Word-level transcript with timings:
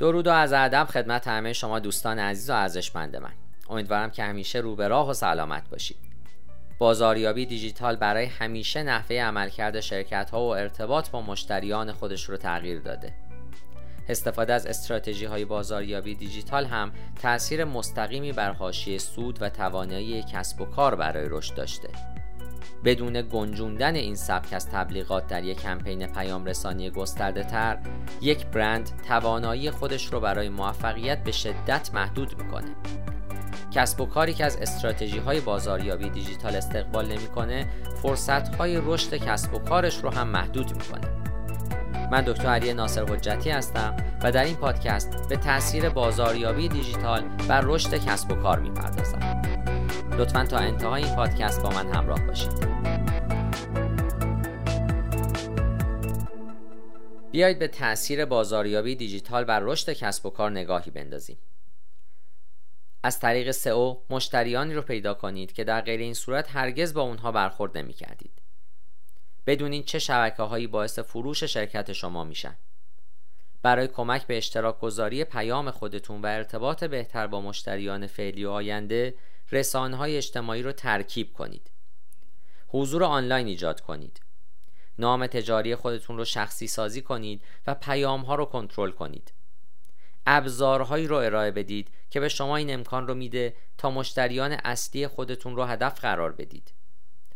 درود 0.00 0.26
و 0.26 0.30
از 0.30 0.52
ادب 0.52 0.84
خدمت 0.84 1.28
همه 1.28 1.52
شما 1.52 1.78
دوستان 1.78 2.18
عزیز 2.18 2.50
و 2.50 2.52
ارزشمند 2.52 3.16
من. 3.16 3.32
امیدوارم 3.70 4.10
که 4.10 4.24
همیشه 4.24 4.58
رو 4.58 4.76
به 4.76 4.88
راه 4.88 5.10
و 5.10 5.12
سلامت 5.12 5.68
باشید. 5.70 5.96
بازاریابی 6.78 7.46
دیجیتال 7.46 7.96
برای 7.96 8.24
همیشه 8.24 8.82
نحوه 8.82 9.16
عملکرد 9.16 9.80
شرکت 9.80 10.30
ها 10.30 10.40
و 10.40 10.54
ارتباط 10.54 11.10
با 11.10 11.22
مشتریان 11.22 11.92
خودش 11.92 12.24
رو 12.24 12.36
تغییر 12.36 12.80
داده. 12.80 13.12
استفاده 14.08 14.52
از 14.52 14.66
استراتژی 14.66 15.24
های 15.24 15.44
بازاریابی 15.44 16.14
دیجیتال 16.14 16.64
هم 16.64 16.92
تاثیر 17.22 17.64
مستقیمی 17.64 18.32
بر 18.32 18.52
حاشیه 18.52 18.98
سود 18.98 19.42
و 19.42 19.48
توانایی 19.48 20.22
کسب 20.22 20.60
و 20.60 20.64
کار 20.64 20.94
برای 20.94 21.26
رشد 21.28 21.54
داشته. 21.54 21.88
بدون 22.84 23.22
گنجوندن 23.22 23.94
این 23.94 24.14
سبک 24.14 24.52
از 24.52 24.68
تبلیغات 24.68 25.26
در 25.26 25.44
یک 25.44 25.62
کمپین 25.62 26.06
پیام 26.06 26.44
رسانی 26.44 26.90
گسترده 26.90 27.44
تر 27.44 27.78
یک 28.20 28.46
برند 28.46 28.90
توانایی 29.08 29.70
خودش 29.70 30.06
رو 30.06 30.20
برای 30.20 30.48
موفقیت 30.48 31.24
به 31.24 31.32
شدت 31.32 31.90
محدود 31.94 32.42
می‌کنه. 32.42 32.70
کسب 33.70 34.00
و 34.00 34.06
کاری 34.06 34.34
که 34.34 34.44
از 34.44 34.56
استراتژی 34.56 35.18
های 35.18 35.40
بازاریابی 35.40 36.10
دیجیتال 36.10 36.56
استقبال 36.56 37.06
نمی‌کنه 37.06 37.66
فرصت 38.02 38.54
های 38.54 38.80
رشد 38.84 39.14
کسب 39.14 39.54
و 39.54 39.58
کارش 39.58 39.96
رو 39.96 40.10
هم 40.10 40.28
محدود 40.28 40.72
می‌کنه. 40.72 41.20
من 42.10 42.20
دکتر 42.20 42.46
علی 42.46 42.74
ناصر 42.74 43.04
حجتی 43.04 43.50
هستم 43.50 43.96
و 44.22 44.32
در 44.32 44.44
این 44.44 44.56
پادکست 44.56 45.28
به 45.28 45.36
تاثیر 45.36 45.88
بازاریابی 45.88 46.68
دیجیتال 46.68 47.22
بر 47.48 47.60
رشد 47.60 47.94
کسب 47.94 48.32
و 48.32 48.34
کار 48.34 48.58
می‌پردازم. 48.58 49.49
لطفا 50.18 50.44
تا 50.44 50.58
انتهای 50.58 51.04
این 51.04 51.16
پادکست 51.16 51.62
با 51.62 51.70
من 51.70 51.92
همراه 51.94 52.26
باشید 52.26 52.52
بیایید 57.32 57.58
به 57.58 57.68
تاثیر 57.68 58.24
بازاریابی 58.24 58.96
دیجیتال 58.96 59.44
بر 59.44 59.60
رشد 59.60 59.92
کسب 59.92 60.26
و 60.26 60.30
کار 60.30 60.50
نگاهی 60.50 60.90
بندازیم 60.90 61.38
از 63.02 63.20
طریق 63.20 63.50
سئو 63.50 63.96
مشتریانی 64.10 64.74
رو 64.74 64.82
پیدا 64.82 65.14
کنید 65.14 65.52
که 65.52 65.64
در 65.64 65.80
غیر 65.80 66.00
این 66.00 66.14
صورت 66.14 66.56
هرگز 66.56 66.94
با 66.94 67.00
اونها 67.02 67.32
برخورد 67.32 67.78
نمی 67.78 67.92
کردید. 67.92 68.32
بدونید 69.46 69.84
چه 69.84 69.98
شبکه 69.98 70.42
هایی 70.42 70.66
باعث 70.66 70.98
فروش 70.98 71.44
شرکت 71.44 71.92
شما 71.92 72.24
میشن. 72.24 72.56
برای 73.62 73.88
کمک 73.88 74.26
به 74.26 74.36
اشتراک 74.36 74.80
گذاری 74.80 75.24
پیام 75.24 75.70
خودتون 75.70 76.22
و 76.22 76.26
ارتباط 76.26 76.84
بهتر 76.84 77.26
با 77.26 77.40
مشتریان 77.40 78.06
فعلی 78.06 78.44
و 78.44 78.50
آینده 78.50 79.14
رسانه 79.52 79.96
های 79.96 80.16
اجتماعی 80.16 80.62
رو 80.62 80.72
ترکیب 80.72 81.32
کنید. 81.32 81.70
حضور 82.68 83.04
آنلاین 83.04 83.46
ایجاد 83.46 83.80
کنید. 83.80 84.20
نام 84.98 85.26
تجاری 85.26 85.74
خودتون 85.74 86.16
رو 86.16 86.24
شخصی 86.24 86.66
سازی 86.66 87.02
کنید 87.02 87.42
و 87.66 87.74
پیام 87.74 88.20
ها 88.20 88.34
رو 88.34 88.44
کنترل 88.44 88.90
کنید. 88.90 89.32
ابزارهایی 90.26 91.06
رو 91.06 91.16
ارائه 91.16 91.50
بدید 91.50 91.88
که 92.10 92.20
به 92.20 92.28
شما 92.28 92.56
این 92.56 92.74
امکان 92.74 93.06
رو 93.06 93.14
میده 93.14 93.54
تا 93.78 93.90
مشتریان 93.90 94.52
اصلی 94.52 95.06
خودتون 95.06 95.56
رو 95.56 95.64
هدف 95.64 96.00
قرار 96.00 96.32
بدید 96.32 96.72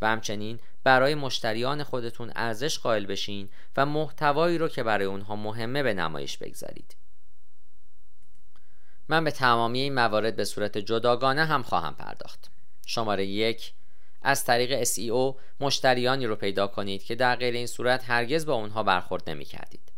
و 0.01 0.07
همچنین 0.07 0.61
برای 0.85 1.15
مشتریان 1.15 1.83
خودتون 1.83 2.33
ارزش 2.37 2.79
قائل 2.79 3.07
بشین 3.07 3.49
و 3.77 3.87
محتوایی 3.87 4.59
رو 4.59 4.69
که 4.69 4.83
برای 4.83 5.07
اونها 5.07 5.37
مهمه 5.37 5.83
به 5.83 5.95
نمایش 5.95 6.39
بگذارید 6.39 6.97
من 9.09 9.25
به 9.25 9.31
تمامی 9.31 9.81
این 9.81 9.95
موارد 9.95 10.37
به 10.37 10.45
صورت 10.45 10.79
جداگانه 10.79 11.45
هم 11.45 11.63
خواهم 11.63 11.95
پرداخت. 11.95 12.51
شماره 12.87 13.27
یک 13.27 13.73
از 14.23 14.45
طریق 14.45 14.85
SEO 14.85 15.37
مشتریانی 15.61 16.27
رو 16.27 16.37
پیدا 16.37 16.67
کنید 16.67 17.03
که 17.03 17.15
در 17.15 17.37
غیر 17.37 17.55
این 17.55 17.67
صورت 17.67 18.05
هرگز 18.11 18.47
با 18.47 18.55
اونها 18.55 18.83
برخورد 18.83 19.31
نمی 19.31 19.45
کردید 19.45 19.93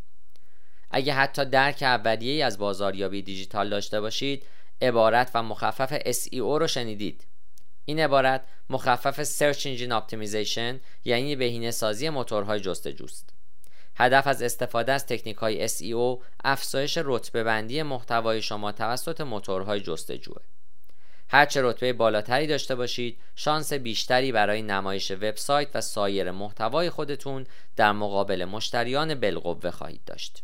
اگه 0.90 1.12
حتی 1.12 1.44
درک 1.44 1.82
اولیه 1.82 2.44
از 2.44 2.58
بازاریابی 2.58 3.22
دیجیتال 3.22 3.70
داشته 3.70 4.00
باشید 4.00 4.46
عبارت 4.82 5.30
و 5.34 5.42
مخفف 5.42 5.98
SEO 5.98 6.34
رو 6.34 6.66
شنیدید. 6.66 7.26
این 7.84 8.00
عبارت 8.00 8.44
مخفف 8.70 9.22
Search 9.22 9.60
Engine 9.60 10.00
Optimization 10.00 10.74
یعنی 11.04 11.36
بهینه 11.36 11.70
سازی 11.70 12.08
موتورهای 12.08 12.60
جستجوست. 12.60 13.32
هدف 13.96 14.26
از 14.26 14.42
استفاده 14.42 14.92
از 14.92 15.06
تکنیک 15.06 15.36
های 15.36 15.68
SEO 15.68 16.24
افزایش 16.44 16.98
رتبه 17.04 17.44
بندی 17.44 17.82
محتوای 17.82 18.42
شما 18.42 18.72
توسط 18.72 19.20
موتورهای 19.20 19.80
جستجوه 19.80 20.42
هرچه 21.28 21.62
رتبه 21.62 21.92
بالاتری 21.92 22.46
داشته 22.46 22.74
باشید 22.74 23.18
شانس 23.36 23.72
بیشتری 23.72 24.32
برای 24.32 24.62
نمایش 24.62 25.10
وبسایت 25.10 25.68
و 25.74 25.80
سایر 25.80 26.30
محتوای 26.30 26.90
خودتون 26.90 27.46
در 27.76 27.92
مقابل 27.92 28.44
مشتریان 28.44 29.14
بالقوه 29.14 29.70
خواهید 29.70 30.04
داشت 30.06 30.42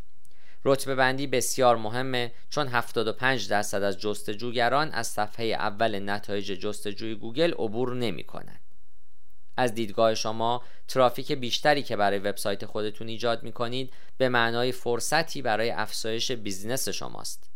رتبه 0.64 0.94
بندی 0.94 1.26
بسیار 1.26 1.76
مهمه 1.76 2.32
چون 2.50 2.69
75 2.69 3.48
درصد 3.48 3.82
از 3.82 3.98
جستجوگران 3.98 4.90
از 4.90 5.06
صفحه 5.06 5.44
اول 5.46 6.10
نتایج 6.10 6.52
جستجوی 6.52 7.14
گوگل 7.14 7.52
عبور 7.52 7.94
نمی 7.94 8.24
کنند. 8.24 8.62
از 9.56 9.74
دیدگاه 9.74 10.14
شما 10.14 10.62
ترافیک 10.88 11.32
بیشتری 11.32 11.82
که 11.82 11.96
برای 11.96 12.18
وبسایت 12.18 12.66
خودتون 12.66 13.08
ایجاد 13.08 13.42
می 13.42 13.52
کنید 13.52 13.92
به 14.18 14.28
معنای 14.28 14.72
فرصتی 14.72 15.42
برای 15.42 15.70
افزایش 15.70 16.32
business 16.32 16.88
شماست. 16.88 17.50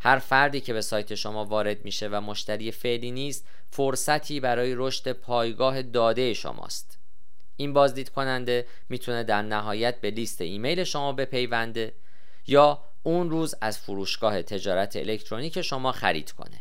هر 0.00 0.18
فردی 0.18 0.60
که 0.60 0.72
به 0.72 0.80
سایت 0.80 1.14
شما 1.14 1.44
وارد 1.44 1.84
میشه 1.84 2.08
و 2.08 2.20
مشتری 2.20 2.70
فعلی 2.70 3.10
نیست 3.10 3.46
فرصتی 3.70 4.40
برای 4.40 4.74
رشد 4.76 5.12
پایگاه 5.12 5.82
داده 5.82 6.34
شماست. 6.34 6.98
این 7.56 7.72
بازدید 7.72 8.08
کننده 8.08 8.66
می‌تونه 8.88 9.24
در 9.24 9.42
نهایت 9.42 10.00
به 10.00 10.10
لیست 10.10 10.40
ایمیل 10.40 10.84
شما 10.84 11.12
بپیونده 11.12 11.94
یا 12.46 12.84
اون 13.02 13.30
روز 13.30 13.54
از 13.60 13.78
فروشگاه 13.78 14.42
تجارت 14.42 14.96
الکترونیک 14.96 15.62
شما 15.62 15.92
خرید 15.92 16.30
کنه 16.32 16.60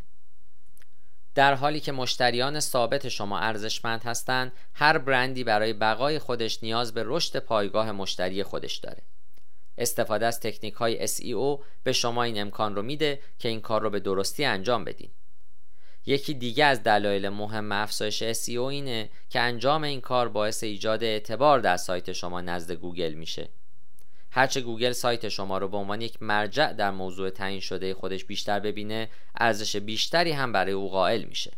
در 1.38 1.54
حالی 1.54 1.80
که 1.80 1.92
مشتریان 1.92 2.60
ثابت 2.60 3.10
شما 3.10 3.40
ارزشمند 3.40 4.04
هستند 4.04 4.52
هر 4.74 4.98
برندی 4.98 5.44
برای 5.44 5.74
بقای 5.74 6.20
خودش 6.20 6.64
نیاز 6.64 6.94
به 6.94 7.04
رشد 7.06 7.40
پایگاه 7.40 7.92
مشتری 7.92 8.44
خودش 8.44 8.76
داره. 8.76 9.04
استفاده 9.78 10.26
از 10.26 10.40
تکنیک 10.40 10.74
های 10.74 11.08
SEO 11.08 11.64
به 11.84 11.94
شما 11.94 12.24
این 12.24 12.42
امکان 12.42 12.76
رو 12.76 12.82
میده 12.82 13.20
که 13.40 13.50
این 13.50 13.62
کار 13.62 13.82
رو 13.82 13.90
به 13.90 14.00
درستی 14.00 14.46
انجام 14.46 14.84
بدین. 14.84 15.10
یکی 16.06 16.34
دیگه 16.34 16.66
از 16.66 16.84
دلایل 16.84 17.30
مهم 17.30 17.72
افزایش 17.72 18.24
SEO 18.24 18.50
اینه 18.50 19.10
که 19.30 19.40
انجام 19.40 19.84
این 19.84 20.02
کار 20.02 20.30
باعث 20.30 20.64
ایجاد 20.64 21.04
اعتبار 21.04 21.60
در 21.60 21.78
سایت 21.78 22.12
شما 22.12 22.42
نزد 22.42 22.72
گوگل 22.72 23.14
میشه. 23.14 23.50
هرچه 24.38 24.62
گوگل 24.62 24.92
سایت 24.92 25.30
شما 25.30 25.58
رو 25.58 25.68
به 25.68 25.78
عنوان 25.78 26.02
یک 26.02 26.24
مرجع 26.24 26.74
در 26.74 26.92
موضوع 26.92 27.30
تعیین 27.30 27.60
شده 27.60 27.94
خودش 27.94 28.26
بیشتر 28.26 28.60
ببینه 28.60 29.10
ارزش 29.36 29.76
بیشتری 29.76 30.32
هم 30.32 30.52
برای 30.52 30.72
او 30.72 30.90
قائل 30.90 31.24
میشه. 31.24 31.52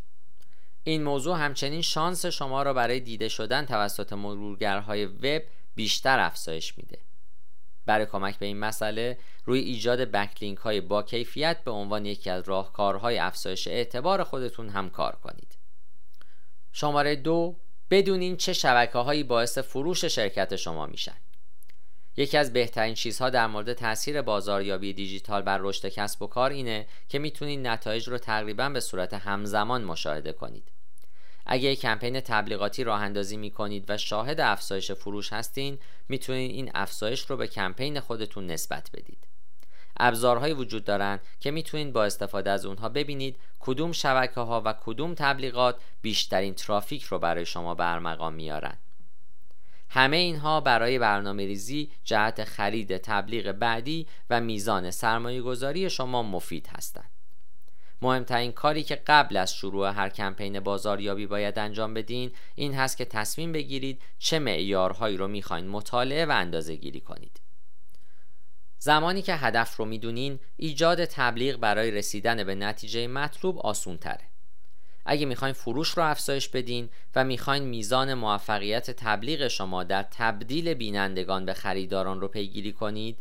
این 0.84 1.04
موضوع 1.04 1.38
همچنین 1.38 1.82
شانس 1.82 2.26
شما 2.26 2.64
را 2.64 2.74
برای 2.74 3.00
دیده 3.00 3.28
شدن 3.28 3.66
توسط 3.66 4.14
مرورگرهای 4.14 5.06
وب 5.06 5.42
بیشتر 5.76 6.20
افزایش 6.20 6.78
میده. 6.78 7.00
برای 7.86 8.06
کمک 8.06 8.40
به 8.40 8.46
این 8.46 8.58
مسئله 8.58 9.18
روی 9.46 9.60
ایجاد 9.60 10.00
بکلینک 10.00 10.58
های 10.58 10.82
با 10.82 11.04
کیفیت 11.04 11.64
به 11.64 11.72
عنوان 11.72 12.06
یکی 12.06 12.30
از 12.30 12.44
راهکارهای 12.50 13.18
افزایش 13.18 13.68
اعتبار 13.68 14.24
خودتون 14.24 14.70
هم 14.70 14.90
کار 14.90 15.16
کنید. 15.16 15.58
شماره 16.72 17.16
دو 17.16 17.56
بدونین 17.90 18.38
چه 18.38 18.54
شبکه 18.54 18.98
هایی 18.98 19.24
باعث 19.24 19.58
فروش 19.58 20.06
شرکت 20.06 20.56
شما 20.56 20.86
میشن. 20.86 21.16
یکی 22.20 22.38
از 22.38 22.54
بهترین 22.54 22.94
چیزها 22.94 23.30
در 23.30 23.48
مورد 23.48 23.74
تاثیر 23.74 24.22
بازاریابی 24.22 24.94
دیجیتال 24.94 25.42
بر 25.42 25.58
رشد 25.58 25.90
کسب 25.90 26.22
و 26.22 26.28
کار 26.28 26.52
اینه 26.52 26.88
که 27.10 27.20
می‌تونید 27.20 27.68
نتایج 27.68 28.08
رو 28.08 28.18
تقریبا 28.18 28.70
به 28.70 28.80
صورت 28.80 29.14
همزمان 29.14 29.84
مشاهده 29.84 30.34
کنید. 30.34 30.72
اگه 31.46 31.70
یک 31.70 31.80
کمپین 31.80 32.20
تبلیغاتی 32.20 32.84
راه 32.84 33.02
اندازی 33.02 33.38
می 33.38 33.52
کنید 33.52 33.86
و 33.90 33.98
شاهد 33.98 34.40
افزایش 34.40 34.92
فروش 34.92 35.34
هستین 35.34 35.80
می‌تونید 36.10 36.52
این 36.52 36.72
افزایش 36.74 37.22
رو 37.22 37.38
به 37.38 37.48
کمپین 37.48 38.00
خودتون 38.00 38.48
نسبت 38.48 38.90
بدید. 38.94 39.28
ابزارهایی 39.98 40.54
وجود 40.54 40.84
دارند 40.84 41.22
که 41.40 41.52
می‌تونید 41.52 41.94
با 41.94 42.04
استفاده 42.04 42.52
از 42.52 42.66
اونها 42.66 42.90
ببینید 42.90 43.38
کدوم 43.60 43.92
شبکه 43.92 44.42
ها 44.42 44.62
و 44.66 44.74
کدوم 44.82 45.14
تبلیغات 45.14 45.76
بیشترین 46.02 46.54
ترافیک 46.54 47.04
رو 47.04 47.20
برای 47.20 47.46
شما 47.46 47.76
برمقام 47.76 48.34
میارن. 48.34 48.78
همه 49.90 50.18
اینها 50.18 50.62
برای 50.62 51.00
برنامه 51.00 51.46
ریزی 51.46 51.92
جهت 52.04 52.44
خرید 52.44 52.98
تبلیغ 52.98 53.52
بعدی 53.52 54.08
و 54.30 54.42
میزان 54.42 54.92
سرمایه 54.92 55.42
گذاری 55.42 55.90
شما 55.90 56.24
مفید 56.24 56.68
هستند. 56.68 57.12
مهمترین 58.02 58.52
کاری 58.52 58.84
که 58.84 58.96
قبل 58.96 59.38
از 59.38 59.54
شروع 59.54 59.90
هر 59.90 60.10
کمپین 60.10 60.60
بازاریابی 60.60 61.26
باید 61.26 61.60
انجام 61.60 61.94
بدین 61.94 62.32
این 62.56 62.74
هست 62.74 62.98
که 62.98 63.06
تصمیم 63.06 63.52
بگیرید 63.52 64.02
چه 64.20 64.40
معیارهایی 64.40 65.18
رو 65.18 65.28
می‌خواین 65.28 65.68
مطالعه 65.68 66.26
و 66.26 66.32
اندازه 66.32 66.76
گیری 66.76 67.02
کنید. 67.02 67.42
زمانی 68.78 69.22
که 69.22 69.36
هدف 69.36 69.76
رو 69.76 69.86
می‌دونین 69.86 70.40
ایجاد 70.58 71.06
تبلیغ 71.06 71.58
برای 71.58 71.92
رسیدن 71.92 72.44
به 72.44 72.56
نتیجه 72.56 73.08
مطلوب 73.08 73.60
آسون 73.60 73.98
تره. 73.98 74.30
اگه 75.12 75.26
می‌خواین 75.26 75.54
فروش 75.54 75.90
رو 75.90 76.04
افزایش 76.04 76.50
بدین 76.50 76.90
و 77.16 77.24
می‌خواین 77.24 77.64
میزان 77.64 78.14
موفقیت 78.14 78.92
تبلیغ 78.92 79.48
شما 79.48 79.84
در 79.84 80.04
تبدیل 80.04 80.74
بینندگان 80.74 81.46
به 81.46 81.54
خریداران 81.54 82.22
رو 82.22 82.28
پیگیری 82.28 82.74
کنید 82.74 83.18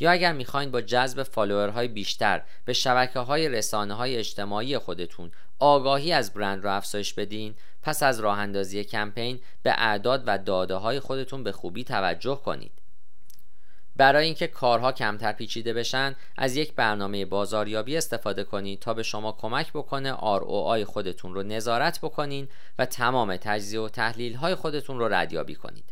یا 0.00 0.10
اگر 0.10 0.32
می‌خواین 0.32 0.70
با 0.70 0.80
جذب 0.80 1.22
فالوورهای 1.22 1.88
بیشتر 1.88 2.42
به 2.64 2.72
شبکه 2.72 3.18
های 3.18 3.48
رسانه 3.48 3.94
های 3.94 4.16
اجتماعی 4.16 4.78
خودتون 4.78 5.30
آگاهی 5.58 6.12
از 6.12 6.32
برند 6.32 6.64
را 6.64 6.74
افزایش 6.74 7.14
بدین 7.14 7.54
پس 7.82 8.02
از 8.02 8.20
راه 8.20 8.38
اندازی 8.38 8.84
کمپین 8.84 9.40
به 9.62 9.74
اعداد 9.78 10.22
و 10.26 10.38
داده 10.38 10.74
های 10.74 11.00
خودتون 11.00 11.44
به 11.44 11.52
خوبی 11.52 11.84
توجه 11.84 12.40
کنید. 12.44 12.72
برای 13.96 14.24
اینکه 14.24 14.46
کارها 14.46 14.92
کمتر 14.92 15.32
پیچیده 15.32 15.72
بشن 15.72 16.16
از 16.36 16.56
یک 16.56 16.74
برنامه 16.74 17.24
بازاریابی 17.24 17.96
استفاده 17.96 18.44
کنید 18.44 18.80
تا 18.80 18.94
به 18.94 19.02
شما 19.02 19.32
کمک 19.32 19.72
بکنه 19.72 20.16
ROI 20.16 20.82
خودتون 20.82 21.34
رو 21.34 21.42
نظارت 21.42 22.00
بکنین 22.00 22.48
و 22.78 22.86
تمام 22.86 23.36
تجزیه 23.36 23.80
و 23.80 23.88
تحلیل 23.88 24.34
های 24.34 24.54
خودتون 24.54 24.98
رو 24.98 25.08
ردیابی 25.08 25.54
کنید. 25.54 25.84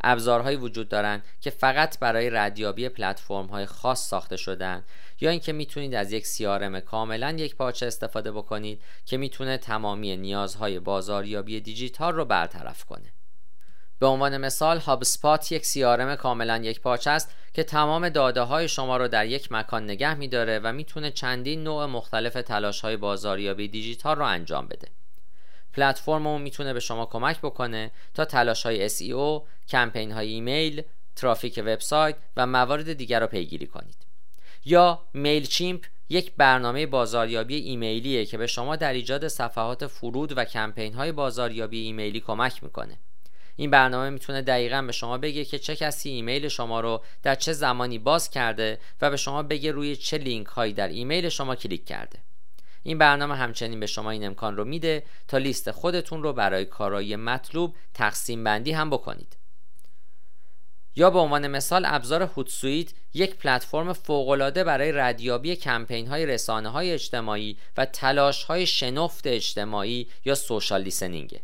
ابزارهایی 0.00 0.56
وجود 0.56 0.88
دارند 0.88 1.24
که 1.40 1.50
فقط 1.50 1.98
برای 1.98 2.30
ردیابی 2.30 2.88
پلتفرم 2.88 3.46
های 3.46 3.66
خاص 3.66 4.08
ساخته 4.08 4.36
شدن 4.36 4.84
یا 5.20 5.30
اینکه 5.30 5.52
می‌تونید 5.52 5.94
از 5.94 6.12
یک 6.12 6.24
CRM 6.26 6.76
کاملا 6.76 7.30
یک 7.30 7.56
پارچه 7.56 7.86
استفاده 7.86 8.32
بکنید 8.32 8.82
که 9.04 9.16
می‌تونه 9.16 9.58
تمامی 9.58 10.16
نیازهای 10.16 10.78
بازاریابی 10.78 11.60
دیجیتال 11.60 12.14
رو 12.14 12.24
برطرف 12.24 12.84
کنه. 12.84 13.15
به 13.98 14.06
عنوان 14.06 14.36
مثال 14.36 14.78
هاب 14.78 15.04
سپات 15.04 15.52
یک 15.52 15.64
CRM 15.64 16.16
کاملا 16.16 16.56
یک 16.56 16.80
پارچه 16.80 17.10
است 17.10 17.34
که 17.54 17.62
تمام 17.62 18.08
داده 18.08 18.40
های 18.40 18.68
شما 18.68 18.96
رو 18.96 19.08
در 19.08 19.26
یک 19.26 19.52
مکان 19.52 19.84
نگه 19.84 20.14
میداره 20.14 20.58
و 20.58 20.72
می‌تونه 20.72 21.10
چندین 21.10 21.64
نوع 21.64 21.86
مختلف 21.86 22.32
تلاش 22.32 22.80
های 22.80 22.96
بازاریابی 22.96 23.68
دیجیتال 23.68 24.16
رو 24.16 24.24
انجام 24.24 24.66
بده 24.66 24.88
پلتفرم 25.72 26.40
می‌تونه 26.40 26.72
به 26.72 26.80
شما 26.80 27.06
کمک 27.06 27.38
بکنه 27.38 27.90
تا 28.14 28.24
تلاش 28.24 28.66
های 28.66 28.88
SEO، 28.88 29.42
کمپین 29.68 30.12
های 30.12 30.28
ایمیل، 30.28 30.82
ترافیک 31.16 31.62
وبسایت 31.66 32.16
و 32.36 32.46
موارد 32.46 32.92
دیگر 32.92 33.20
رو 33.20 33.26
پیگیری 33.26 33.66
کنید. 33.66 33.96
یا 34.64 35.02
Mailchimp 35.14 35.84
یک 36.08 36.32
برنامه 36.36 36.86
بازاریابی 36.86 37.56
ایمیلیه 37.56 38.26
که 38.26 38.38
به 38.38 38.46
شما 38.46 38.76
در 38.76 38.92
ایجاد 38.92 39.28
صفحات 39.28 39.86
فرود 39.86 40.38
و 40.38 40.44
کمپین 40.44 40.94
های 40.94 41.12
بازاریابی 41.12 41.80
ایمیلی 41.80 42.20
کمک 42.20 42.64
می‌کنه. 42.64 42.98
این 43.56 43.70
برنامه 43.70 44.10
می‌تونه 44.10 44.42
دقیقا 44.42 44.82
به 44.82 44.92
شما 44.92 45.18
بگه 45.18 45.44
که 45.44 45.58
چه 45.58 45.76
کسی 45.76 46.10
ایمیل 46.10 46.48
شما 46.48 46.80
رو 46.80 47.02
در 47.22 47.34
چه 47.34 47.52
زمانی 47.52 47.98
باز 47.98 48.30
کرده 48.30 48.78
و 49.00 49.10
به 49.10 49.16
شما 49.16 49.42
بگه 49.42 49.72
روی 49.72 49.96
چه 49.96 50.18
لینک 50.18 50.46
هایی 50.46 50.72
در 50.72 50.88
ایمیل 50.88 51.28
شما 51.28 51.54
کلیک 51.54 51.84
کرده. 51.84 52.18
این 52.82 52.98
برنامه 52.98 53.36
همچنین 53.36 53.80
به 53.80 53.86
شما 53.86 54.10
این 54.10 54.26
امکان 54.26 54.56
رو 54.56 54.64
میده 54.64 55.02
تا 55.28 55.38
لیست 55.38 55.70
خودتون 55.70 56.22
رو 56.22 56.32
برای 56.32 56.64
کارایی 56.64 57.16
مطلوب 57.16 57.76
تقسیم 57.94 58.44
بندی 58.44 58.72
هم 58.72 58.90
بکنید 58.90 59.36
یا 60.96 61.10
به 61.10 61.18
عنوان 61.18 61.46
مثال 61.46 61.82
ابزار 61.86 62.22
هوتسویت 62.22 62.92
یک 63.14 63.34
پلتفرم 63.34 63.92
فوقالعاده 63.92 64.64
برای 64.64 64.92
ردیابی 64.92 65.56
کمپین 65.56 66.06
های 66.06 66.26
رسانه 66.26 66.68
های 66.68 66.92
اجتماعی 66.92 67.58
و 67.76 67.84
تلاش 67.84 68.44
های 68.44 68.66
شنفت 68.66 69.26
اجتماعی 69.26 70.08
یا 70.24 70.34
سوشال 70.34 70.82
لیسنینگه 70.82 71.40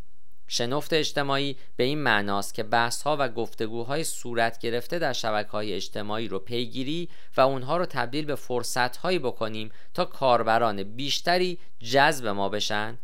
شنفت 0.55 0.93
اجتماعی 0.93 1.57
به 1.77 1.85
این 1.85 1.99
معناست 1.99 2.55
که 2.55 2.63
بحث 2.63 3.07
و 3.07 3.29
گفتگوهای 3.29 4.05
صورت 4.05 4.59
گرفته 4.59 4.99
در 4.99 5.13
شبکه 5.13 5.51
های 5.51 5.73
اجتماعی 5.73 6.29
رو 6.29 6.39
پیگیری 6.39 7.09
و 7.37 7.41
اونها 7.41 7.77
رو 7.77 7.87
تبدیل 7.87 8.25
به 8.25 8.35
فرصت 8.35 8.97
هایی 8.97 9.19
بکنیم 9.19 9.71
تا 9.95 10.05
کاربران 10.05 10.83
بیشتری 10.83 11.59
جذب 11.81 12.27
ما 12.27 12.49
بشن. 12.49 12.99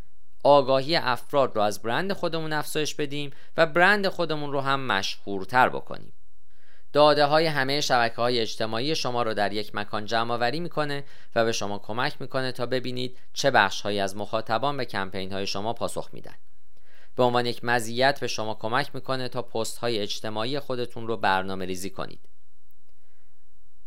آگاهی 0.45 0.97
افراد 0.97 1.57
رو 1.57 1.63
از 1.63 1.83
برند 1.83 2.13
خودمون 2.13 2.53
افزایش 2.53 2.95
بدیم 2.95 3.31
و 3.57 3.67
برند 3.67 4.09
خودمون 4.09 4.53
رو 4.53 4.61
هم 4.61 4.87
مشهورتر 4.87 5.69
بکنیم. 5.69 6.13
داده 6.93 7.25
های 7.25 7.47
همه 7.47 7.81
شبکه 7.81 8.17
های 8.17 8.41
اجتماعی 8.41 8.95
شما 8.95 9.23
رو 9.23 9.35
در 9.35 9.53
یک 9.53 9.75
مکان 9.75 10.07
جمع 10.07 10.35
آوری 10.35 10.61
می‌کنه 10.61 11.05
و 11.35 11.45
به 11.45 11.53
شما 11.53 11.79
کمک 11.79 12.21
می‌کنه 12.21 12.53
تا 12.53 12.67
ببینید 12.67 13.19
چه 13.33 13.51
بخش 13.51 13.81
هایی 13.81 14.01
از 14.01 14.17
مخاطبان 14.17 14.77
به 14.77 14.85
کمپین 14.85 15.33
های 15.33 15.47
شما 15.47 15.73
پاسخ 15.73 16.09
میدن. 16.13 16.35
به 17.19 17.25
عنوان 17.25 17.47
یک 17.47 17.65
مزیت 17.65 18.21
به 18.21 18.27
شما 18.27 18.55
کمک 18.55 18.95
می‌کنه 18.95 19.29
تا 19.29 19.43
پست 19.43 19.79
های 19.79 19.99
اجتماعی 19.99 20.59
خودتون 20.61 21.07
رو 21.07 21.17
برنامه 21.17 21.67
ریزی 21.67 21.91
کنید. 21.91 22.21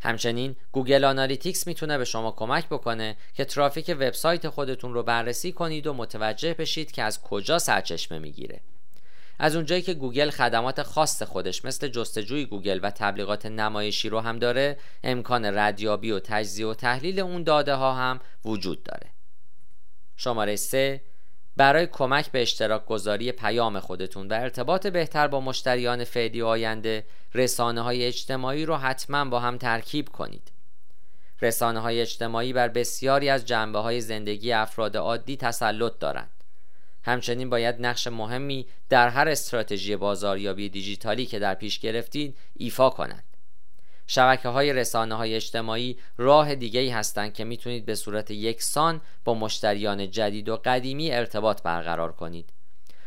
همچنین 0.01 0.55
Google 0.71 1.03
Analytics 1.03 1.67
می‌تونه 1.67 1.97
به 1.97 2.05
شما 2.05 2.31
کمک 2.31 2.65
بکنه 2.67 3.17
که 3.33 3.45
ترافیک 3.45 3.95
وبسایت 3.99 4.49
خودتون 4.49 4.93
رو 4.93 5.03
بررسی 5.03 5.51
کنید 5.51 5.87
و 5.87 5.93
متوجه 5.93 6.53
بشید 6.53 6.91
که 6.91 7.03
از 7.03 7.21
کجا 7.21 7.59
سرچشمه 7.59 8.19
می‌گیره. 8.19 8.61
از 9.39 9.55
اونجایی 9.55 9.81
که 9.81 9.93
گوگل 9.93 10.29
خدمات 10.29 10.83
خاص 10.83 11.23
خودش 11.23 11.65
مثل 11.65 11.87
جستجوی 11.87 12.45
گوگل 12.45 12.79
و 12.83 12.91
تبلیغات 12.91 13.45
نمایشی 13.45 14.09
رو 14.09 14.19
هم 14.19 14.39
داره 14.39 14.77
امکان 15.03 15.45
ردیابی 15.45 16.11
و 16.11 16.19
تجزیه 16.19 16.67
و 16.67 16.73
تحلیل 16.73 17.19
اون 17.19 17.43
داده 17.43 17.73
ها 17.73 17.93
هم 17.93 18.19
وجود 18.45 18.83
داره. 18.83 19.07
شماره 20.17 20.55
3 20.55 21.01
برای 21.57 21.87
کمک 21.87 22.31
به 22.31 22.41
اشتراک 22.41 22.85
گذاری 22.85 23.31
پیام 23.31 23.79
خودتون 23.79 24.27
و 24.27 24.33
ارتباط 24.33 24.87
بهتر 24.87 25.27
با 25.27 25.41
مشتریان 25.41 26.03
فعلی 26.03 26.41
آینده 26.41 27.05
رسانه 27.33 27.81
های 27.81 28.05
اجتماعی 28.05 28.65
رو 28.65 28.75
حتما 28.75 29.25
با 29.25 29.39
هم 29.39 29.57
ترکیب 29.57 30.09
کنید. 30.09 30.51
رسانه 31.41 31.79
های 31.79 32.01
اجتماعی 32.01 32.53
بر 32.53 32.67
بسیاری 32.67 33.29
از 33.29 33.45
جنبه 33.45 33.79
های 33.79 34.01
زندگی 34.01 34.51
افراد 34.51 34.97
عادی 34.97 35.37
تسلط 35.37 35.99
دارند. 35.99 36.29
همچنین 37.03 37.49
باید 37.49 37.75
نقش 37.79 38.07
مهمی 38.07 38.67
در 38.89 39.09
هر 39.09 39.27
استراتژی 39.27 39.95
بازاریابی 39.95 40.69
دیجیتالی 40.69 41.25
که 41.25 41.39
در 41.39 41.55
پیش 41.55 41.79
گرفتید 41.79 42.37
ایفا 42.57 42.89
کنند. 42.89 43.30
شبکه 44.13 44.49
های 44.49 44.73
رسانه 44.73 45.15
های 45.15 45.35
اجتماعی 45.35 45.97
راه 46.17 46.55
دیگه 46.55 46.95
هستند 46.95 47.33
که 47.33 47.43
می‌تونید 47.43 47.85
به 47.85 47.95
صورت 47.95 48.31
یکسان 48.31 49.01
با 49.25 49.33
مشتریان 49.33 50.11
جدید 50.11 50.49
و 50.49 50.57
قدیمی 50.65 51.11
ارتباط 51.11 51.61
برقرار 51.61 52.11
کنید. 52.11 52.49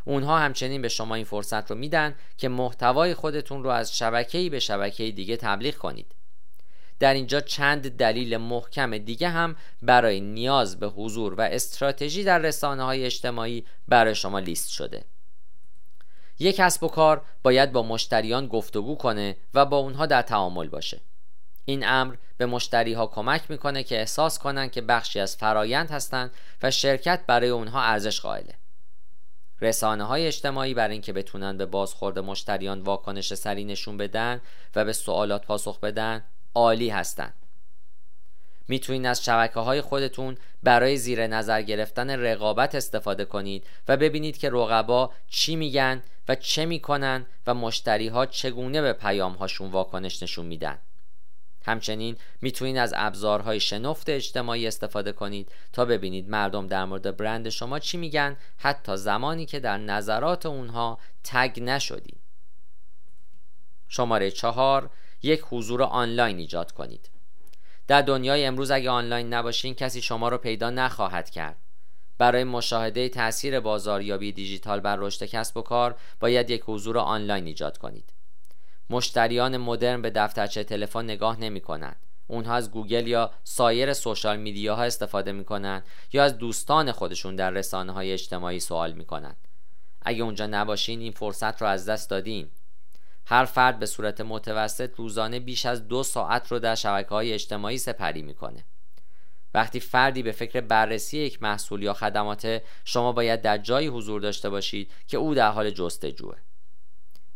اونها 0.04 0.38
همچنین 0.38 0.82
به 0.82 0.88
شما 0.88 1.14
این 1.14 1.24
فرصت 1.24 1.70
رو 1.70 1.76
میدن 1.76 2.14
که 2.36 2.48
محتوای 2.48 3.14
خودتون 3.14 3.64
رو 3.64 3.70
از 3.70 3.96
شبکه‌ای 3.96 4.50
به 4.50 4.58
شبکه 4.58 5.10
دیگه 5.10 5.36
تبلیغ 5.36 5.74
کنید. 5.74 6.14
در 6.98 7.14
اینجا 7.14 7.40
چند 7.40 7.96
دلیل 7.96 8.36
محکم 8.36 8.98
دیگه 8.98 9.28
هم 9.28 9.56
برای 9.82 10.20
نیاز 10.20 10.80
به 10.80 10.86
حضور 10.86 11.34
و 11.34 11.40
استراتژی 11.40 12.24
در 12.24 12.38
رسانه 12.38 12.82
های 12.82 13.04
اجتماعی 13.04 13.64
برای 13.88 14.14
شما 14.14 14.38
لیست 14.38 14.70
شده. 14.70 15.04
یک 16.38 16.56
کسب 16.56 16.82
و 16.82 16.88
کار 16.88 17.22
باید 17.42 17.72
با 17.72 17.82
مشتریان 17.82 18.46
گفتگو 18.46 18.96
کنه 18.96 19.36
و 19.54 19.64
با 19.64 19.76
اونها 19.76 20.06
در 20.06 20.22
تعامل 20.22 20.68
باشه. 20.68 21.00
این 21.64 21.86
امر 21.86 22.14
به 22.36 22.46
مشتری 22.46 22.92
ها 22.92 23.06
کمک 23.06 23.50
می‌کنه 23.50 23.82
که 23.82 23.98
احساس 23.98 24.38
کنن 24.38 24.70
که 24.70 24.80
بخشی 24.80 25.20
از 25.20 25.36
فرایند 25.36 25.90
هستند 25.90 26.30
و 26.62 26.70
شرکت 26.70 27.24
برای 27.26 27.48
اونها 27.48 27.82
ارزش 27.82 28.20
قائله. 28.20 28.54
رسانه 29.60 30.04
های 30.04 30.26
اجتماعی 30.26 30.74
برای 30.74 30.92
اینکه 30.92 31.12
بتونن 31.12 31.56
به 31.56 31.66
بازخورد 31.66 32.18
مشتریان 32.18 32.80
واکنش 32.80 33.34
سری 33.34 33.64
نشون 33.64 33.96
بدن 33.96 34.40
و 34.76 34.84
به 34.84 34.92
سوالات 34.92 35.46
پاسخ 35.46 35.80
بدن 35.80 36.24
عالی 36.54 36.88
هستند. 36.88 37.43
می‌تونید 38.68 39.06
از 39.06 39.24
شبکه 39.24 39.60
های 39.60 39.80
خودتون 39.80 40.36
برای 40.62 40.96
زیر 40.96 41.26
نظر 41.26 41.62
گرفتن 41.62 42.10
رقابت 42.10 42.74
استفاده 42.74 43.24
کنید 43.24 43.66
و 43.88 43.96
ببینید 43.96 44.38
که 44.38 44.50
رقبا 44.50 45.10
چی 45.28 45.56
میگن 45.56 46.02
و 46.28 46.34
چه 46.34 46.66
می‌کنن 46.66 47.26
و 47.46 47.54
مشتری 47.54 48.08
ها 48.08 48.26
چگونه 48.26 48.82
به 48.82 48.92
پیام 48.92 49.32
هاشون 49.32 49.70
واکنش 49.70 50.22
نشون 50.22 50.46
میدن. 50.46 50.78
همچنین 51.66 52.16
می‌تونید 52.40 52.76
از 52.76 52.94
ابزارهای 52.96 53.60
شنفت 53.60 54.08
اجتماعی 54.08 54.66
استفاده 54.66 55.12
کنید 55.12 55.52
تا 55.72 55.84
ببینید 55.84 56.28
مردم 56.28 56.66
در 56.66 56.84
مورد 56.84 57.16
برند 57.16 57.48
شما 57.48 57.78
چی 57.78 57.96
میگن 57.96 58.36
حتی 58.56 58.96
زمانی 58.96 59.46
که 59.46 59.60
در 59.60 59.78
نظرات 59.78 60.46
اونها 60.46 60.98
تگ 61.24 61.60
نشدید 61.62 62.18
شماره 63.88 64.30
چهار 64.30 64.90
یک 65.22 65.42
حضور 65.50 65.82
آنلاین 65.82 66.38
ایجاد 66.38 66.72
کنید. 66.72 67.13
در 67.88 68.02
دنیای 68.02 68.44
امروز 68.44 68.70
اگه 68.70 68.90
آنلاین 68.90 69.34
نباشین 69.34 69.74
کسی 69.74 70.02
شما 70.02 70.28
رو 70.28 70.38
پیدا 70.38 70.70
نخواهد 70.70 71.30
کرد. 71.30 71.56
برای 72.18 72.44
مشاهده 72.44 73.08
تاثیر 73.08 73.60
بازاریابی 73.60 74.32
دیجیتال 74.32 74.80
بر 74.80 74.96
رشد 74.96 75.24
کسب 75.24 75.56
و 75.56 75.62
کار 75.62 75.96
باید 76.20 76.50
یک 76.50 76.62
حضور 76.66 76.98
آنلاین 76.98 77.46
ایجاد 77.46 77.78
کنید. 77.78 78.12
مشتریان 78.90 79.56
مدرن 79.56 80.02
به 80.02 80.10
دفترچه 80.10 80.64
تلفن 80.64 81.04
نگاه 81.04 81.40
نمی 81.40 81.60
کنند. 81.60 81.96
اونها 82.26 82.54
از 82.54 82.70
گوگل 82.70 83.06
یا 83.06 83.30
سایر 83.44 83.92
سوشال 83.92 84.36
میدیاها 84.36 84.82
استفاده 84.82 85.32
می 85.32 85.44
کنند 85.44 85.84
یا 86.12 86.24
از 86.24 86.38
دوستان 86.38 86.92
خودشون 86.92 87.36
در 87.36 87.50
رسانه 87.50 87.92
های 87.92 88.12
اجتماعی 88.12 88.60
سوال 88.60 88.92
می 88.92 89.04
کنند. 89.04 89.48
اگه 90.02 90.22
اونجا 90.22 90.46
نباشین 90.46 91.00
این 91.00 91.12
فرصت 91.12 91.62
رو 91.62 91.68
از 91.68 91.88
دست 91.88 92.10
دادین. 92.10 92.50
هر 93.26 93.44
فرد 93.44 93.78
به 93.78 93.86
صورت 93.86 94.20
متوسط 94.20 94.90
روزانه 94.96 95.40
بیش 95.40 95.66
از 95.66 95.88
دو 95.88 96.02
ساعت 96.02 96.52
رو 96.52 96.58
در 96.58 96.74
شبکه 96.74 97.08
های 97.08 97.32
اجتماعی 97.32 97.78
سپری 97.78 98.22
می‌کنه 98.22 98.64
وقتی 99.54 99.80
فردی 99.80 100.22
به 100.22 100.32
فکر 100.32 100.60
بررسی 100.60 101.18
یک 101.18 101.42
محصول 101.42 101.82
یا 101.82 101.94
خدمات 101.94 102.62
شما 102.84 103.12
باید 103.12 103.42
در 103.42 103.58
جایی 103.58 103.86
حضور 103.86 104.20
داشته 104.20 104.50
باشید 104.50 104.90
که 105.06 105.16
او 105.16 105.34
در 105.34 105.50
حال 105.50 105.70
جستجوه 105.70 106.36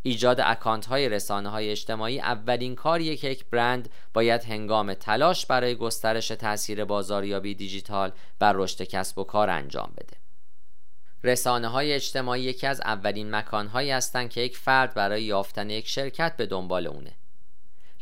ایجاد 0.03 0.41
اکانت 0.41 0.87
های 0.87 1.09
رسانه 1.09 1.49
های 1.49 1.71
اجتماعی 1.71 2.21
اولین 2.21 2.75
کاریه 2.75 3.17
که 3.17 3.29
یک 3.29 3.45
برند 3.51 3.89
باید 4.15 4.45
هنگام 4.45 4.95
تلاش 4.95 5.47
برای 5.47 5.75
گسترش 5.75 6.29
تاثیر 6.29 6.85
بازاریابی 6.85 7.55
دیجیتال 7.55 8.13
بر 8.39 8.53
رشد 8.53 8.83
کسب 8.83 9.19
و 9.19 9.25
کار 9.25 9.51
انجام 9.51 9.93
بده. 9.97 10.17
رسانه 11.25 11.69
های 11.69 11.93
اجتماعی 11.93 12.43
یکی 12.43 12.67
از 12.67 12.81
اولین 12.81 13.35
مکان 13.35 13.67
هایی 13.67 13.91
هستند 13.91 14.31
که 14.31 14.41
یک 14.41 14.57
فرد 14.57 14.95
برای 14.95 15.23
یافتن 15.23 15.71
یک 15.71 15.89
شرکت 15.89 16.37
به 16.37 16.47
دنبال 16.47 16.87
اونه. 16.87 17.13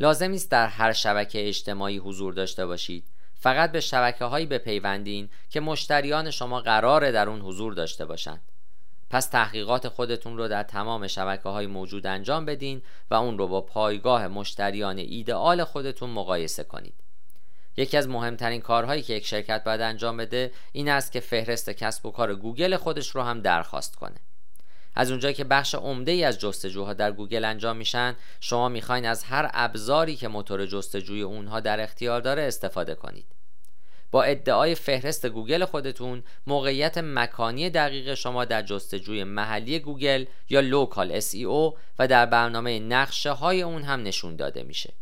لازم 0.01 0.33
است 0.33 0.51
در 0.51 0.67
هر 0.67 0.93
شبکه 0.93 1.49
اجتماعی 1.49 1.99
حضور 1.99 2.35
داشته 2.35 2.67
باشید. 2.67 3.05
فقط 3.35 3.73
به 3.73 3.81
شبکه 3.81 4.25
هایی 4.25 4.47
بپیوندین 4.47 5.29
که 5.51 5.61
مشتریان 5.61 6.31
شما 6.31 6.61
قراره 6.61 7.13
در 7.13 7.29
اون 7.29 7.41
حضور 7.41 7.75
داشته 7.75 8.05
باشند. 8.05 8.43
پس 9.11 9.27
تحقیقات 9.27 9.89
خودتون 9.89 10.37
رو 10.37 10.49
در 10.49 10.63
تمام 10.63 11.07
شبکه 11.07 11.49
های 11.49 11.67
موجود 11.67 12.07
انجام 12.07 12.45
بدین 12.45 12.83
و 13.11 13.15
اون 13.15 13.39
رو 13.39 13.49
با 13.49 13.61
پایگاه 13.61 14.29
مشتریان 14.29 14.99
ایدئال 14.99 15.65
خودتون 15.65 16.11
مقایسه 16.11 16.65
کنید 16.65 17.06
یکی 17.77 17.97
از 17.97 18.09
مهمترین 18.09 18.61
کارهایی 18.61 19.03
که 19.03 19.15
یک 19.15 19.27
شرکت 19.27 19.65
باید 19.65 19.81
انجام 19.81 20.17
بده 20.17 20.53
این 20.73 20.89
است 20.89 21.13
که 21.13 21.21
فهرست 21.21 21.71
کسب 21.71 22.07
و 22.07 22.11
کار 22.11 22.35
گوگل 22.35 22.77
خودش 22.77 23.11
رو 23.11 23.23
هم 23.23 23.41
درخواست 23.41 23.97
کنه. 23.97 24.17
از 24.95 25.11
اونجایی 25.11 25.35
که 25.35 25.45
بخش 25.45 25.75
عمده 25.75 26.13
ای 26.13 26.25
از 26.25 26.39
جستجوها 26.39 26.95
در 26.95 27.13
گوگل 27.13 27.45
انجام 27.45 27.77
میشن 27.77 28.17
شما 28.41 28.69
می‌خواین 28.69 29.07
از 29.07 29.25
هر 29.25 29.51
ابزاری 29.55 30.17
که 30.17 30.29
موتور 30.29 30.67
جستجوی 30.67 31.23
اونها 31.23 31.61
در 31.61 31.81
اختیار 31.81 32.21
داره 32.21 32.43
استفاده 32.43 32.95
کنید. 32.95 33.27
با 34.11 34.23
ادعای 34.23 34.75
فهرست 34.75 35.27
گوگل 35.27 35.65
خودتون 35.65 36.23
موقعیت 36.47 36.99
مکانی 36.99 37.71
دقیق 37.71 38.15
شما 38.15 38.45
در 38.45 38.63
جستجوی 38.63 39.25
محلی 39.25 39.79
گوگل 39.79 40.25
یا 40.49 40.61
local 40.61 41.21
SEO 41.21 41.75
و 41.99 42.09
در 42.09 42.27
برنامه 42.27 42.79
نقشه 42.79 43.31
های 43.31 43.63
اون 43.63 43.83
هم 43.83 44.03
نشون 44.03 44.37
داده 44.37 44.63
میشه. 44.63 44.93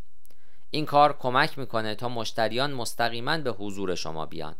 این 0.75 0.85
کار 0.85 1.17
کمک 1.17 1.57
می‌کنه 1.57 1.95
تا 1.95 2.09
مشتریان 2.09 2.73
مستقیما 2.73 3.37
به 3.37 3.51
حضور 3.51 3.95
شما 3.95 4.25
بیان. 4.25 4.55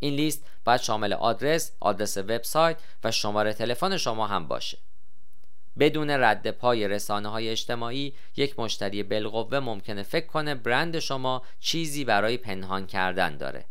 این 0.00 0.14
لیست 0.14 0.46
باید 0.64 0.80
شامل 0.80 1.12
آدرس، 1.12 1.72
آدرس 1.80 2.16
وبسایت 2.16 2.76
و 3.04 3.10
شماره 3.10 3.52
تلفن 3.52 3.96
شما 3.96 4.26
هم 4.26 4.48
باشه. 4.48 4.78
بدون 5.78 6.10
رد 6.10 6.50
پای 6.50 6.88
رسانه 6.88 7.28
های 7.28 7.48
اجتماعی 7.48 8.14
یک 8.36 8.58
مشتری 8.58 9.02
بالقوه 9.02 9.58
ممکنه 9.58 10.02
فکر 10.02 10.26
کنه 10.26 10.54
برند 10.54 10.98
شما 10.98 11.42
چیزی 11.60 12.04
برای 12.04 12.36
پنهان 12.36 12.86
کردن 12.86 13.36
داره. 13.36 13.64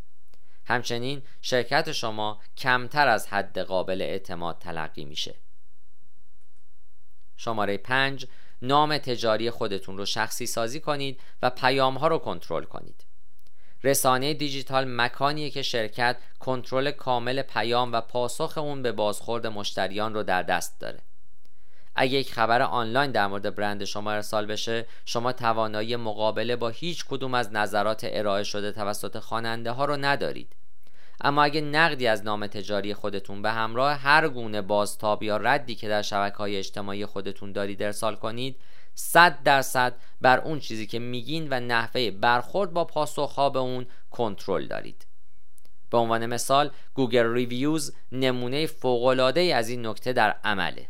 همچنین 0.65 1.21
شرکت 1.41 1.91
شما 1.91 2.41
کمتر 2.57 3.07
از 3.07 3.27
حد 3.27 3.59
قابل 3.59 4.01
اعتماد 4.01 4.57
تلقی 4.59 5.05
میشه. 5.05 5.35
شماره 7.37 7.77
5 7.77 8.27
نام 8.63 8.97
تجاری 8.97 9.49
خودتون 9.49 9.97
رو 9.97 10.05
شخصی 10.05 10.45
سازی 10.45 10.79
کنید 10.79 11.19
و 11.41 11.49
پیام 11.49 11.97
ها 11.97 12.07
رو 12.07 12.17
کنترل 12.17 12.63
کنید. 12.63 13.05
رسانه 13.83 14.33
دیجیتال 14.33 14.85
مکانیه 14.87 15.49
که 15.49 15.61
شرکت 15.61 16.17
کنترل 16.39 16.91
کامل 16.91 17.41
پیام 17.41 17.93
و 17.93 18.01
پاسخ 18.01 18.57
اون 18.57 18.81
به 18.81 18.91
بازخورد 18.91 19.47
مشتریان 19.47 20.13
رو 20.13 20.23
در 20.23 20.43
دست 20.43 20.79
داره. 20.79 20.99
اگه 21.95 22.17
یک 22.17 22.33
خبر 22.33 22.61
آنلاین 22.61 23.11
در 23.11 23.27
مورد 23.27 23.55
برند 23.55 23.85
شما 23.85 24.11
ارسال 24.11 24.45
بشه 24.45 24.85
شما 25.05 25.31
توانایی 25.31 25.95
مقابله 25.95 26.55
با 26.55 26.69
هیچ 26.69 27.05
کدوم 27.05 27.33
از 27.33 27.53
نظرات 27.53 28.07
ارائه 28.09 28.43
شده 28.43 28.71
توسط 28.71 29.19
خواننده 29.19 29.71
ها 29.71 29.85
رو 29.85 29.97
ندارید. 29.97 30.55
اما 31.21 31.43
اگه 31.43 31.61
نقدی 31.61 32.07
از 32.07 32.23
نام 32.23 32.47
تجاری 32.47 32.93
خودتون 32.93 33.41
به 33.41 33.51
همراه 33.51 33.93
هر 33.93 34.29
گونه 34.29 34.61
بازتاب 34.61 35.23
یا 35.23 35.37
ردی 35.37 35.75
که 35.75 35.89
در 35.89 36.01
شبکه 36.01 36.37
های 36.37 36.57
اجتماعی 36.57 37.05
خودتون 37.05 37.51
دارید 37.51 37.83
ارسال 37.83 38.15
کنید 38.15 38.55
صد 38.95 39.43
درصد 39.43 39.95
بر 40.21 40.39
اون 40.39 40.59
چیزی 40.59 40.87
که 40.87 40.99
میگین 40.99 41.47
و 41.51 41.59
نحوه 41.59 42.11
برخورد 42.11 42.73
با 42.73 42.85
پاسخها 42.85 43.49
به 43.49 43.59
اون 43.59 43.85
کنترل 44.11 44.67
دارید. 44.67 45.05
به 45.89 45.97
عنوان 45.97 46.25
مثال 46.25 46.71
Google 46.93 47.33
Reviews 47.33 47.93
نمونه 48.11 48.65
فوقالعاده 48.65 49.41
از 49.41 49.69
این 49.69 49.87
نکته 49.87 50.13
در 50.13 50.35
عمله. 50.43 50.89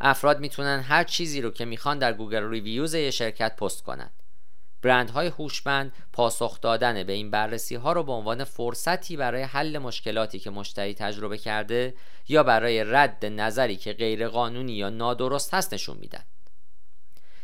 افراد 0.00 0.40
می‌تونن 0.40 0.80
هر 0.80 1.04
چیزی 1.04 1.40
رو 1.40 1.50
که 1.50 1.64
می‌خوان 1.64 1.98
در 1.98 2.12
Google 2.12 2.50
Reviews 2.50 2.94
یه 2.94 3.10
شرکت 3.10 3.56
پست 3.56 3.82
کنند 3.82 4.19
برندهای 4.82 5.26
هوشمند 5.26 5.92
پاسخ 6.12 6.60
دادن 6.60 7.02
به 7.02 7.12
این 7.12 7.30
بررسی 7.30 7.74
ها 7.74 7.92
رو 7.92 8.02
به 8.02 8.12
عنوان 8.12 8.44
فرصتی 8.44 9.16
برای 9.16 9.42
حل 9.42 9.78
مشکلاتی 9.78 10.38
که 10.38 10.50
مشتری 10.50 10.94
تجربه 10.94 11.38
کرده 11.38 11.94
یا 12.28 12.42
برای 12.42 12.84
رد 12.84 13.26
نظری 13.26 13.76
که 13.76 13.92
غیر 13.92 14.28
قانونی 14.28 14.72
یا 14.72 14.88
نادرست 14.88 15.54
هست 15.54 15.74
نشون 15.74 15.96
میدن 16.00 16.22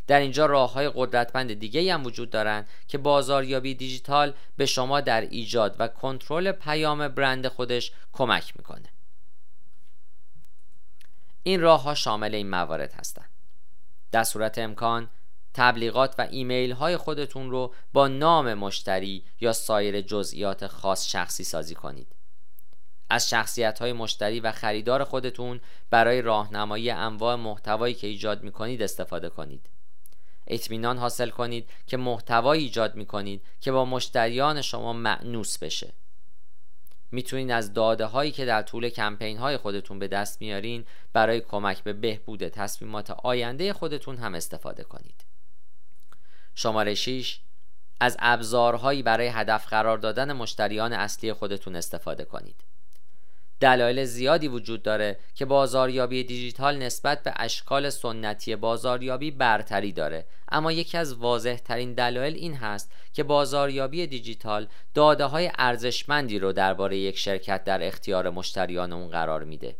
در 0.07 0.21
اینجا 0.21 0.47
راه 0.47 0.73
های 0.73 0.91
قدرتمند 0.95 1.55
دیگه 1.55 1.95
هم 1.95 2.07
وجود 2.07 2.31
دارند 2.31 2.69
که 2.89 2.99
بازاریابی 2.99 3.75
دیجیتال 3.75 4.35
به 4.57 4.67
شما 4.67 5.01
در 5.01 5.21
ایجاد 5.21 5.77
و 5.79 5.89
کنترل 5.89 6.53
پیام 6.53 7.09
برند 7.09 7.49
خودش 7.49 7.93
کمک 8.13 8.53
می‌کنه. 8.57 8.89
این 11.43 11.61
راه 11.61 11.83
ها 11.83 11.95
شامل 11.95 12.35
این 12.35 12.51
موارد 12.51 12.93
هستند. 12.93 13.31
در 14.13 14.25
صورت 14.25 14.59
امکان 14.59 15.11
تبلیغات 15.57 16.15
و 16.19 16.29
ایمیل 16.31 16.73
های 16.73 16.97
خودتون 16.97 17.51
رو 17.51 17.75
با 17.93 18.09
نام 18.09 18.55
مشتری 18.55 19.25
یا 19.41 19.53
سایر 19.53 20.01
جزئیات 20.01 20.67
خاص 20.67 21.09
شخصی 21.09 21.45
سازی 21.45 21.75
کنید. 21.75 22.07
از 23.11 23.29
شخصیت 23.29 23.79
های 23.79 23.93
مشتری 23.93 24.41
و 24.41 24.53
خریدار 24.53 25.05
خودتون 25.05 25.61
برای 25.91 26.23
راهنمایی 26.23 26.91
انواع 26.91 27.35
محتوایی 27.35 27.95
که 27.95 28.07
ایجاد 28.07 28.43
می 28.43 28.53
کنید 28.53 28.83
استفاده 28.83 29.29
کنید. 29.29 29.69
اطمینان 30.47 30.99
حاصل 30.99 31.31
کنید 31.31 31.71
که 31.87 31.97
محتوایی 31.97 32.63
ایجاد 32.63 32.95
می 32.95 33.07
کنید 33.07 33.43
که 33.61 33.73
با 33.73 33.85
مشتریان 33.85 34.63
شما 34.63 34.93
معنوس 34.93 35.59
بشه. 35.59 35.93
می‌تونید 37.11 37.51
از 37.51 37.73
داده 37.73 38.05
هایی 38.05 38.31
که 38.31 38.45
در 38.45 38.63
طول 38.63 38.89
کمپین 38.89 39.39
های 39.39 39.57
خودتون 39.57 39.99
به 39.99 40.09
دست 40.09 40.41
میارین 40.41 40.85
برای 41.13 41.41
کمک 41.41 41.83
به 41.83 41.93
بهبود 41.93 42.49
تصمیمات 42.49 43.11
آینده 43.11 43.73
خودتون 43.73 44.17
هم 44.17 44.35
استفاده 44.35 44.85
کنید. 44.85 45.26
شماره 46.59 46.95
6 46.95 47.41
از 48.01 48.17
ابزارهایی 48.21 49.03
برای 49.03 49.27
هدف 49.27 49.67
قرار 49.67 49.99
دادن 49.99 50.33
مشتریان 50.33 50.93
اصلی 50.93 51.33
خودتون 51.33 51.77
استفاده 51.77 52.25
کنید. 52.25 52.65
دلایل 53.61 54.05
زیادی 54.05 54.49
وجود 54.49 54.83
داره 54.83 55.19
که 55.35 55.45
بازاریابی 55.45 56.25
دیجیتال 56.25 56.77
نسبت 56.77 57.23
به 57.23 57.33
اشکال 57.37 57.91
سنتی 57.91 58.57
بازاریابی 58.57 59.31
برتری 59.31 59.93
داره. 59.93 60.27
اما 60.49 60.73
یکی 60.73 60.99
از 60.99 61.15
واضح 61.15 61.57
ترین 61.57 61.95
دلایل 61.95 62.35
این 62.35 62.55
هست 62.55 62.93
که 63.13 63.23
بازاریابی 63.23 64.07
دیجیتال 64.07 64.67
داده 64.95 65.25
های 65.25 65.51
ارزشمندی 65.59 66.39
رو 66.39 66.53
درباره 66.53 66.99
یک 66.99 67.19
شرکت 67.19 67.65
در 67.65 67.87
اختیار 67.87 68.31
مشتریان 68.31 68.93
اون 68.93 69.09
قرار 69.09 69.45
میده. 69.45 69.77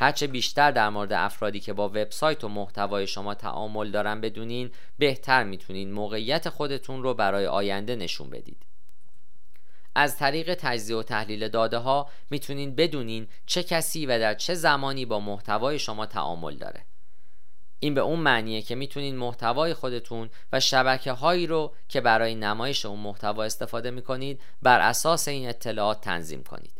هرچه 0.00 0.26
بیشتر 0.26 0.70
در 0.70 0.88
مورد 0.88 1.12
افرادی 1.12 1.60
که 1.60 1.72
با 1.72 1.88
وبسایت 1.88 2.44
و 2.44 2.48
محتوای 2.48 3.06
شما 3.06 3.34
تعامل 3.34 3.90
دارن 3.90 4.20
بدونین 4.20 4.70
بهتر 4.98 5.44
می‌تونین 5.44 5.92
موقعیت 5.92 6.48
خودتون 6.48 7.02
رو 7.02 7.14
برای 7.14 7.46
آینده 7.46 7.96
نشون 7.96 8.30
بدید. 8.30 8.62
از 9.94 10.16
طریق 10.16 10.54
تجزیه 10.54 10.96
و 10.96 11.02
تحلیل 11.02 11.48
داده 11.48 11.78
ها 11.78 12.08
می‌تونین 12.30 12.74
بدونین 12.74 13.28
چه 13.46 13.62
کسی 13.62 14.06
و 14.06 14.18
در 14.18 14.34
چه 14.34 14.54
زمانی 14.54 15.06
با 15.06 15.20
محتوای 15.20 15.78
شما 15.78 16.06
تعامل 16.06 16.54
داره. 16.54 16.84
این 17.80 17.94
به 17.94 18.00
اون 18.00 18.20
معنیه 18.20 18.62
که 18.62 18.74
می‌تونین 18.74 19.16
محتوای 19.16 19.74
خودتون 19.74 20.30
و 20.52 20.60
شبکه 20.60 21.12
هایی 21.12 21.46
رو 21.46 21.74
که 21.88 22.00
برای 22.00 22.34
نمایش 22.34 22.86
اون 22.86 22.98
محتوا 22.98 23.44
استفاده 23.44 23.90
می‌کنید 23.90 24.40
بر 24.62 24.80
اساس 24.80 25.28
این 25.28 25.48
اطلاعات 25.48 26.00
تنظیم 26.00 26.42
کنید. 26.42 26.72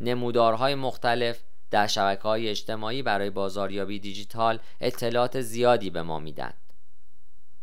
نمودارهای 0.00 0.74
مختلف 0.74 1.42
در 1.72 1.86
شبکه 1.86 2.22
های 2.22 2.48
اجتماعی 2.48 3.02
برای 3.02 3.30
بازاریابی 3.30 3.98
دیجیتال 3.98 4.58
اطلاعات 4.80 5.40
زیادی 5.40 5.90
به 5.90 6.02
ما 6.02 6.18
میدن 6.18 6.52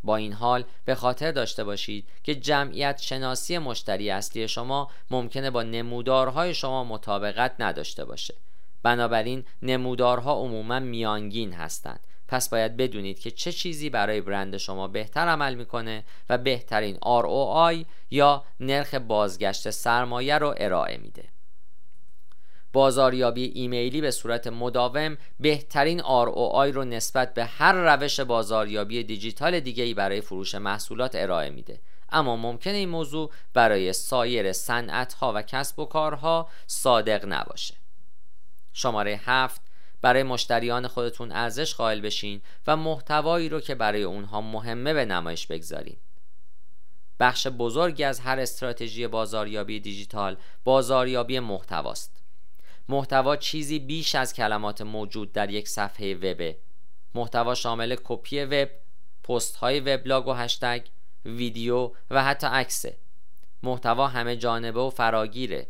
با 0.04 0.16
این 0.16 0.34
حال 0.34 0.64
به 0.86 0.96
خاطر 0.96 1.32
داشته 1.32 1.64
باشید 1.64 2.08
که 2.24 2.36
جمعیت 2.36 2.98
شناسی 3.02 3.58
مشتری 3.58 4.10
اصلی 4.10 4.48
شما 4.48 4.92
ممکنه 5.12 5.52
با 5.52 5.64
نمودارهای 5.64 6.54
شما 6.54 6.84
مطابقت 6.84 7.56
نداشته 7.60 8.06
باشه. 8.06 8.36
بنابراین 8.84 9.44
نمودارها 9.62 10.34
عموما 10.34 10.80
میانگین 10.80 11.54
هستند. 11.54 12.00
پس 12.28 12.50
باید 12.50 12.78
بدونید 12.78 13.20
که 13.20 13.32
چه 13.32 13.52
چیزی 13.52 13.90
برای 13.90 14.22
برند 14.22 14.58
شما 14.58 14.88
بهتر 14.88 15.28
عمل 15.28 15.56
می‌کنه 15.56 16.04
و 16.30 16.38
بهترین 16.38 16.98
ROI 16.98 17.86
یا 18.12 18.44
نرخ 18.60 18.94
بازگشت 18.94 19.70
سرمایه 19.70 20.38
رو 20.38 20.56
ارائه 20.58 20.98
میده. 20.98 21.24
بازاریابی 22.74 23.44
ایمیلی 23.56 24.02
به 24.02 24.12
صورت 24.12 24.48
مداوم 24.48 25.18
بهترین 25.40 26.02
ROI 26.02 26.74
رو 26.74 26.84
نسبت 26.84 27.34
به 27.34 27.46
هر 27.46 27.74
روش 27.74 28.20
بازاریابی 28.20 29.04
دیجیتال 29.04 29.60
دیگری 29.60 29.94
برای 29.94 30.22
فروش 30.22 30.56
محصولات 30.56 31.12
ارائه 31.16 31.50
میده. 31.50 31.80
اما 32.12 32.36
ممکنه 32.36 32.74
این 32.74 32.90
موضوع 32.90 33.32
برای 33.54 33.94
سایر 33.94 34.54
صنعت 34.54 35.14
ها 35.14 35.34
و 35.36 35.42
کسب 35.42 35.80
و 35.80 35.86
کارها 35.86 36.50
صادق 36.68 37.26
نباشه. 37.28 37.76
شماره 38.74 39.22
هفت 39.24 39.62
برای 40.02 40.24
مشتریان 40.24 40.88
خودتون 40.88 41.32
ارزش 41.32 41.76
قائل 41.76 42.02
بشین 42.02 42.42
و 42.68 42.78
محتوایی 42.78 43.50
رو 43.50 43.60
که 43.60 43.76
برای 43.76 44.04
اونها 44.04 44.42
مهمه 44.42 44.94
به 44.94 45.06
نمایش 45.06 45.48
بگذارین. 45.48 45.98
بخش 47.20 47.48
بزرگی 47.48 48.04
از 48.04 48.20
هر 48.20 48.40
استراتژی 48.40 49.08
بازاریابی 49.08 49.80
دیجیتال 49.80 50.38
بازاریابی 50.64 51.40
محتواست. 51.40 52.19
محتوا 52.90 53.36
چیزی 53.36 53.80
بیش 53.80 54.16
از 54.16 54.34
کلمات 54.34 54.82
موجود 54.82 55.34
در 55.34 55.50
یک 55.50 55.68
صفحه 55.68 56.16
وبه. 56.16 56.58
محتوا 57.16 57.56
شامل 57.56 57.96
کپی 58.04 58.40
وب 58.40 58.70
پست 59.24 59.56
های 59.56 59.80
وبلاگ 59.80 60.28
و 60.28 60.34
هشتگ 60.34 60.82
ویدیو 61.26 61.92
و 62.10 62.24
حتی 62.24 62.48
عکسه. 62.48 62.98
محتوا 63.64 64.08
همه 64.08 64.36
جانبه 64.36 64.80
و 64.80 64.90
فراگیره. 64.90 65.68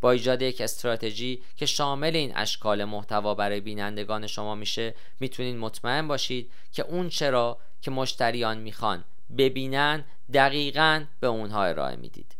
با 0.00 0.10
ایجاد 0.10 0.42
یک 0.42 0.60
استراتژی 0.60 1.42
که 1.56 1.66
شامل 1.66 2.16
این 2.16 2.36
اشکال 2.36 2.84
محتوا 2.84 3.34
برای 3.34 3.60
بینندگان 3.60 4.26
شما 4.26 4.54
میشه 4.54 4.94
می‌تونید 5.20 5.56
مطمئن 5.56 6.08
باشید 6.08 6.52
که 6.72 6.82
اون 6.82 7.08
چرا 7.08 7.58
که 7.82 7.90
مشتریان 7.90 8.58
می‌خوان 8.58 9.04
ببینن 9.38 10.04
دقیقا 10.32 11.04
به 11.20 11.26
اونها 11.26 11.64
ارائه 11.64 11.96
می‌دید. 11.96 12.36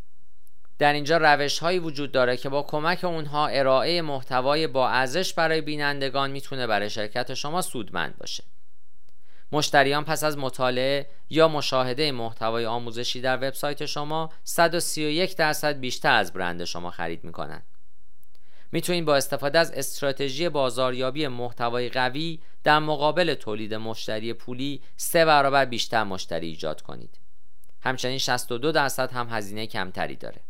در 0.79 0.93
اینجا 0.93 1.17
روش 1.17 1.59
هایی 1.59 1.79
وجود 1.79 2.13
داره 2.13 2.37
که 2.37 2.49
با 2.49 2.63
کمک 2.63 3.05
اونها 3.05 3.47
ارائه 3.47 4.03
محتوای 4.03 4.67
با 4.67 4.89
ارزش 4.89 5.35
برای 5.35 5.61
بینندگان 5.61 6.31
می‌تونه 6.31 6.67
برای 6.67 6.91
شرکت 6.91 7.35
شما 7.35 7.63
سودمند 7.63 8.19
باشه 8.19 8.45
مشتریان 9.53 10.05
پس 10.05 10.25
از 10.25 10.39
مطالعه 10.39 11.07
یا 11.31 11.49
مشاهده 11.49 12.13
محتوای 12.13 12.67
آموزشی 12.67 13.21
در 13.21 13.37
وبسایت 13.37 13.87
شما 13.87 14.31
131 14.45 15.37
درصد 15.37 15.81
بیشتر 15.81 16.15
از 16.15 16.33
برند 16.33 16.65
شما 16.65 16.91
خرید 16.91 17.25
می‌کنند. 17.25 17.65
می‌تونید 18.73 19.05
با 19.05 19.17
استفاده 19.17 19.59
از 19.59 19.71
استراتژی 19.71 20.49
بازاریابی 20.49 21.29
محتوای 21.29 21.89
قوی 21.89 22.41
در 22.65 22.79
مقابل 22.79 23.35
تولید 23.35 23.75
مشتری 23.75 24.33
پولی 24.33 24.83
سه 24.97 25.25
برابر 25.25 25.65
بیشتر 25.65 26.05
مشتری 26.05 26.47
ایجاد 26.47 26.83
کنید. 26.83 27.19
همچنین 27.81 28.19
62 28.19 28.73
درصد 28.73 29.13
هم 29.13 29.29
هزینه 29.31 29.67
کمتری 29.67 30.17
داره. 30.17 30.46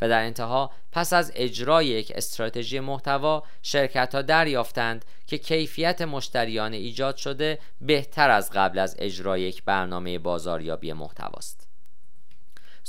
و 0.00 0.08
در 0.08 0.22
انتها 0.22 0.70
پس 0.92 1.12
از 1.12 1.32
اجرای 1.34 1.86
یک 1.86 2.12
استراتژی 2.14 2.80
محتوا 2.80 3.42
شرکت 3.62 4.14
ها 4.14 4.22
دریافتند 4.22 5.04
که 5.26 5.38
کیفیت 5.38 6.02
مشتریان 6.02 6.72
ایجاد 6.72 7.16
شده 7.16 7.58
بهتر 7.80 8.30
از 8.30 8.50
قبل 8.50 8.78
از 8.78 8.96
اجرای 8.98 9.42
یک 9.42 9.64
برنامه 9.64 10.18
بازاریابی 10.18 10.92
محتواست. 10.92 11.68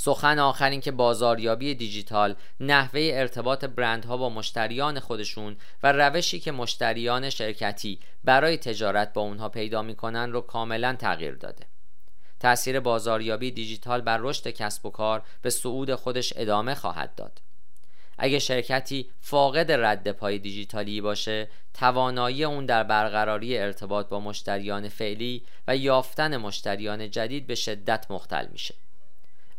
سخن 0.00 0.38
آخر 0.38 0.70
این 0.70 0.80
که 0.80 0.92
بازاریابی 0.92 1.74
دیجیتال 1.74 2.34
نحوه 2.60 3.10
ارتباط 3.14 3.64
برندها 3.64 4.16
با 4.16 4.28
مشتریان 4.28 5.00
خودشون 5.00 5.56
و 5.82 5.92
روشی 5.92 6.40
که 6.40 6.52
مشتریان 6.52 7.30
شرکتی 7.30 8.00
برای 8.24 8.56
تجارت 8.56 9.12
با 9.12 9.20
اونها 9.20 9.48
پیدا 9.48 9.82
می‌کنن 9.82 10.32
رو 10.32 10.40
کاملا 10.40 10.96
تغییر 10.98 11.34
داده. 11.34 11.66
تأثیر 12.40 12.80
بازاریابی 12.80 13.50
دیجیتال 13.50 14.00
بر 14.00 14.18
رشد 14.20 14.48
کسب 14.48 14.86
و 14.86 14.90
کار 14.90 15.22
به 15.42 15.50
صعود 15.50 15.94
خودش 15.94 16.32
ادامه 16.36 16.74
خواهد 16.74 17.14
داد. 17.14 17.40
اگه 18.18 18.38
شرکتی 18.38 19.10
فاقد 19.20 19.72
رد 19.72 20.12
پای 20.12 20.38
دیجیتالی 20.38 21.00
باشه 21.00 21.48
توانایی 21.74 22.44
اون 22.44 22.66
در 22.66 22.82
برقراری 22.82 23.58
ارتباط 23.58 24.08
با 24.08 24.20
مشتریان 24.20 24.88
فعلی 24.88 25.42
و 25.68 25.76
یافتن 25.76 26.36
مشتریان 26.36 27.10
جدید 27.10 27.46
به 27.46 27.54
شدت 27.54 28.06
مختل 28.10 28.46
میشه 28.52 28.74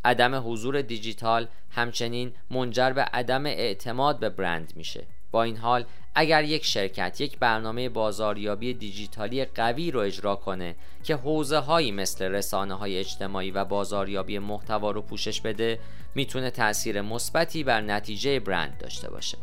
عدم 0.05 0.51
حضور 0.51 0.81
دیجیتال 0.81 1.47
همچنین 1.71 2.33
منجر 2.49 2.91
به 2.91 3.01
عدم 3.01 3.45
اعتماد 3.45 4.19
به 4.19 4.29
برند 4.29 4.73
میشه 4.75 5.07
با 5.31 5.43
این 5.43 5.57
حال 5.57 5.85
اگر 6.15 6.43
یک 6.43 6.65
شرکت 6.65 7.21
یک 7.21 7.39
برنامه 7.39 7.89
بازاریابی 7.89 8.73
دیجیتالی 8.73 9.45
قوی 9.45 9.91
رو 9.91 9.99
اجرا 9.99 10.35
کنه 10.35 10.75
که 11.03 11.15
حوزه 11.15 11.57
هایی 11.57 11.91
مثل 11.91 12.25
رسانه 12.25 12.73
های 12.73 12.97
اجتماعی 12.97 13.51
و 13.51 13.65
بازاریابی 13.65 14.39
محتوا 14.39 14.91
رو 14.91 15.01
پوشش 15.01 15.41
بده 15.41 15.79
می‌تونه 16.15 16.51
تاثیر 16.51 17.01
مثبتی 17.01 17.63
بر 17.63 17.81
نتیجه 17.81 18.39
برند 18.39 18.77
داشته 18.77 19.09
باشه. 19.09 19.37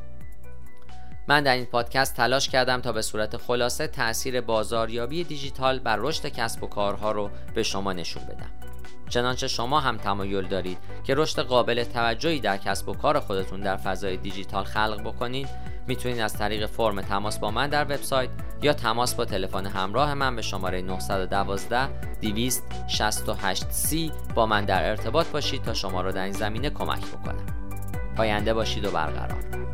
من 1.29 1.43
در 1.43 1.55
این 1.55 1.65
پادکست 1.65 2.17
تلاش 2.17 2.49
کردم 2.49 2.81
تا 2.81 2.93
به 2.93 3.03
صورت 3.03 3.37
خلاصه 3.37 3.87
تاثیر 3.87 4.41
بازاریابی 4.41 5.25
دیجیتال 5.25 5.79
بر 5.79 5.97
رشد 5.97 6.27
کسب 6.27 6.63
و 6.63 6.67
کارها 6.67 7.13
رو 7.13 7.31
به 7.55 7.63
شما 7.63 7.93
نشون 7.93 8.25
بدم. 8.25 8.66
چنانچه 9.09 9.49
شما 9.49 9.81
هم 9.81 9.97
تمایل 9.97 10.49
دارید 10.49 10.79
که 11.05 11.15
رشد 11.15 11.41
قابل 11.43 11.85
توجهی 11.85 12.41
در 12.41 12.57
کسب 12.57 12.89
و 12.89 12.95
کار 12.95 13.21
خودتون 13.21 13.61
در 13.61 13.77
فضای 13.77 14.17
دیجیتال 14.17 14.65
خلق 14.65 15.01
بکنید 15.01 15.49
می‌تونید 15.87 16.21
از 16.21 16.35
طریق 16.35 16.67
فرم 16.67 17.01
تماس 17.01 17.39
با 17.39 17.51
من 17.51 17.69
در 17.69 17.85
وبسایت 17.85 18.31
یا 18.63 18.73
تماس 18.73 19.15
با 19.15 19.25
تلفن 19.25 19.67
همراه 19.67 20.15
من 20.15 20.37
به 20.37 20.43
شماره 20.43 20.83
912 20.83 21.89
268 22.21 23.65
c 23.71 24.13
با 24.35 24.47
من 24.47 24.65
در 24.65 24.91
ارتباط 24.91 25.27
باشید 25.27 25.63
تا 25.63 25.75
شما 25.75 26.01
را 26.01 26.13
در 26.13 26.25
این 26.25 26.33
زمینه 26.33 26.71
کمک 26.71 27.07
بکنم. 27.07 27.47
پاینده 28.17 28.55
باشید 28.55 28.85
و 28.85 28.91
برقرار. 28.91 29.66